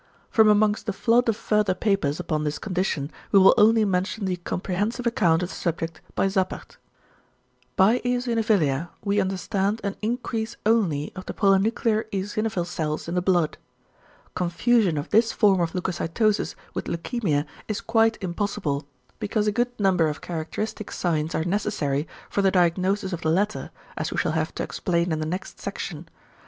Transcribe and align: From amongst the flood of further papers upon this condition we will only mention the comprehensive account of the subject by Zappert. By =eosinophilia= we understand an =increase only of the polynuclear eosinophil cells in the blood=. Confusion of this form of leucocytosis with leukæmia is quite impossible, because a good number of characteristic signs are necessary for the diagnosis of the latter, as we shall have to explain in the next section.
From 0.31 0.49
amongst 0.49 0.87
the 0.87 0.93
flood 0.93 1.29
of 1.29 1.35
further 1.37 1.75
papers 1.75 2.19
upon 2.19 2.43
this 2.43 2.57
condition 2.57 3.11
we 3.31 3.37
will 3.37 3.53
only 3.55 3.85
mention 3.85 4.25
the 4.25 4.37
comprehensive 4.37 5.05
account 5.05 5.43
of 5.43 5.49
the 5.49 5.53
subject 5.53 6.01
by 6.15 6.25
Zappert. 6.25 6.77
By 7.75 7.99
=eosinophilia= 7.99 8.89
we 9.05 9.21
understand 9.21 9.79
an 9.83 9.95
=increase 10.01 10.57
only 10.65 11.11
of 11.15 11.27
the 11.27 11.35
polynuclear 11.35 12.05
eosinophil 12.11 12.65
cells 12.65 13.07
in 13.07 13.13
the 13.13 13.21
blood=. 13.21 13.59
Confusion 14.33 14.97
of 14.97 15.09
this 15.09 15.31
form 15.31 15.61
of 15.61 15.73
leucocytosis 15.73 16.55
with 16.73 16.85
leukæmia 16.85 17.45
is 17.67 17.79
quite 17.79 18.17
impossible, 18.23 18.87
because 19.19 19.45
a 19.45 19.51
good 19.51 19.69
number 19.79 20.07
of 20.07 20.19
characteristic 20.19 20.91
signs 20.91 21.35
are 21.35 21.43
necessary 21.45 22.07
for 22.27 22.41
the 22.41 22.49
diagnosis 22.49 23.13
of 23.13 23.21
the 23.21 23.29
latter, 23.29 23.69
as 23.95 24.09
we 24.09 24.17
shall 24.17 24.31
have 24.31 24.51
to 24.55 24.63
explain 24.63 25.11
in 25.11 25.19
the 25.19 25.27
next 25.27 25.59
section. 25.59 26.09